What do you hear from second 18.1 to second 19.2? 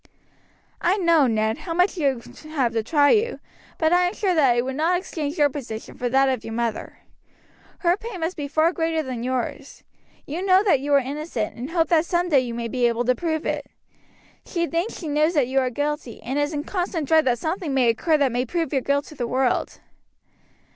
that may prove your guilt to